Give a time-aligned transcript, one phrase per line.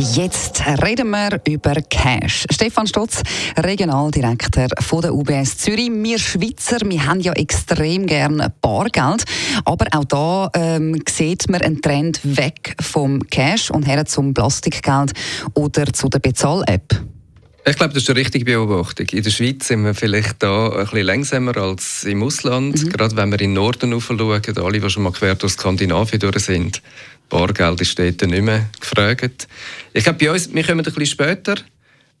[0.00, 2.44] Jetzt reden wir über Cash.
[2.52, 3.20] Stefan Stotz,
[3.56, 5.90] Regionaldirektor von der UBS Zürich.
[5.92, 9.24] Wir Schweizer, wir haben ja extrem gerne Bargeld,
[9.64, 15.14] aber auch da ähm, sieht man einen Trend weg vom Cash und her zum Plastikgeld
[15.54, 17.17] oder zu der Bezahl-App.
[17.68, 19.06] Ich glaube, das ist eine richtige Beobachtung.
[19.08, 22.82] In der Schweiz sind wir vielleicht da ein bisschen langsamer als im Ausland.
[22.82, 22.88] Mhm.
[22.88, 26.38] Gerade wenn wir in den Norden schauen, alle, die schon mal quer durch Skandinavien durch
[26.38, 26.80] sind,
[27.28, 29.48] Bargeld ist dort nicht mehr gefragt.
[29.92, 31.56] Ich glaube, bei uns, wir kommen ein bisschen später.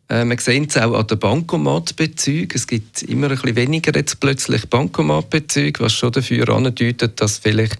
[0.08, 2.54] Äh, wir sehen es auch an den Bankomatbezügen.
[2.54, 7.78] Es gibt immer ein bisschen weniger jetzt plötzlich Bankomatbezüge, was schon dafür andeutet, dass vielleicht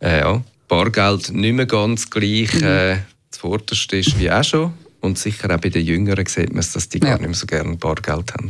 [0.00, 2.66] äh, ja, Bargeld nicht mehr ganz gleich mhm.
[2.66, 2.96] äh,
[3.32, 4.83] zuvorderst ist wie auch schon.
[5.04, 7.10] Und sicher auch bei den Jüngeren sieht man es, dass die ja.
[7.10, 8.48] gar nicht mehr so gerne Bargeld haben.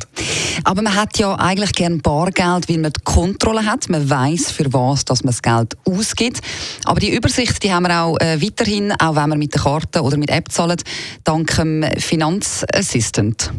[0.62, 3.88] Aber man hat ja eigentlich gerne Bargeld, weil man die Kontrolle hat.
[3.88, 6.40] Man weiß für was dass man das Geld ausgibt.
[6.84, 10.02] Aber die Übersicht die haben wir auch äh, weiterhin, auch wenn man mit der Karte
[10.02, 10.84] oder mit App zahlt,
[11.24, 13.52] dank dem Finanzassistent.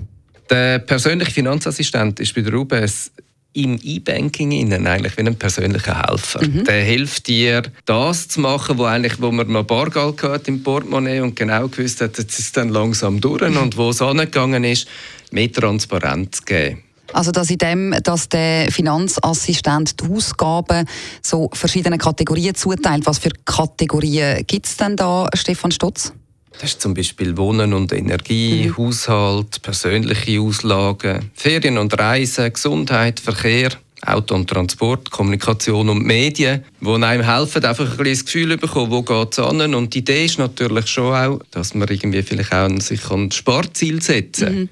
[0.49, 3.11] Der persönliche Finanzassistent ist bei der UBS
[3.55, 6.45] im E-Banking eigentlich wie ein persönlicher Helfer.
[6.45, 6.65] Mhm.
[6.65, 11.21] Der hilft dir, das zu machen, wo, eigentlich, wo man noch Bargeld hat im Portemonnaie
[11.21, 13.57] und genau gewusst hat, jetzt ist es dann langsam durch mhm.
[13.57, 14.87] und wo es angegangen ist,
[15.31, 16.83] mehr Transparenz zu geben.
[17.13, 20.85] Also dass in dem, dass der Finanzassistent die Ausgaben
[21.21, 23.05] so verschiedene Kategorien zuteilt.
[23.05, 26.11] Was für Kategorien gibt es denn da, Stefan Stotz?
[26.59, 28.77] Das ist zum Beispiel Wohnen und Energie, mhm.
[28.77, 33.71] Haushalt, persönliche Auslagen, Ferien und Reisen, Gesundheit, Verkehr,
[34.05, 38.91] Auto und Transport, Kommunikation und Medien, die einem helfen, einfach ein bisschen das Gefühl bekommen,
[38.91, 39.73] wo geht es an.
[39.73, 44.01] Und die Idee ist natürlich schon auch, dass man irgendwie vielleicht auch sich ein Sparziel
[44.01, 44.69] setzen mhm.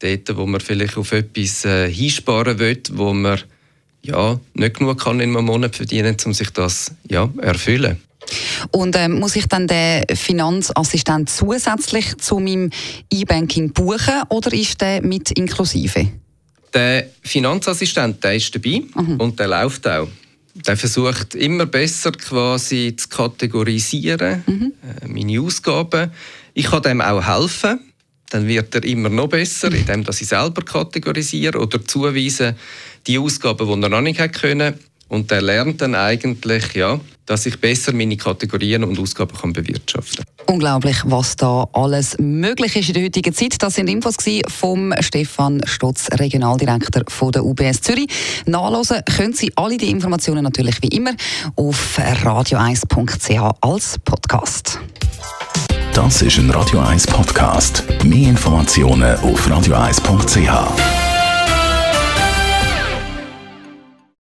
[0.00, 3.40] Dort, wo man vielleicht auf etwas äh, hinsparen will, wo man
[4.02, 7.96] ja, nicht genug kann in einem Monat verdienen, um sich das ja, erfüllen.
[8.70, 12.70] Und ähm, muss ich dann den Finanzassistent zusätzlich zu meinem
[13.12, 16.08] E-Banking buchen oder ist der mit inklusive?
[16.72, 19.16] Der Finanzassistent der ist dabei mhm.
[19.20, 20.08] und der läuft auch.
[20.54, 24.72] Der versucht immer besser quasi zu kategorisieren, mhm.
[25.02, 26.12] äh, meine Ausgaben.
[26.52, 27.80] Ich kann dem auch helfen.
[28.30, 32.56] Dann wird er immer noch besser, indem ich selber kategorisiere oder zuweisen
[33.06, 34.74] die Ausgaben, die er noch nicht können.
[35.08, 40.24] Und er lernt dann eigentlich, ja, dass ich besser meine Kategorien und Ausgaben kann bewirtschaften
[40.24, 40.54] kann.
[40.54, 43.62] Unglaublich, was da alles möglich ist in der heutigen Zeit.
[43.62, 44.16] Das sind Infos
[44.48, 48.06] vom Stefan Stotz, Regionaldirektor von der UBS Zürich.
[48.46, 51.12] Nachlesen können Sie alle die Informationen natürlich wie immer
[51.56, 54.78] auf radio1.ch als Podcast.
[55.94, 57.84] Das ist ein Radio 1 Podcast.
[58.02, 61.03] Mehr Informationen auf radio1.ch.